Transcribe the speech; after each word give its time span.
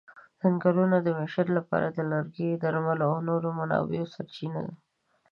ځنګلونه 0.41 0.97
د 1.01 1.07
معیشت 1.17 1.47
لپاره 1.57 1.87
د 1.91 1.99
لرګي، 2.11 2.49
درملو 2.63 3.05
او 3.11 3.15
نورو 3.29 3.49
منابعو 3.59 4.11
سرچینه 4.13 4.59
ده. 4.67 4.73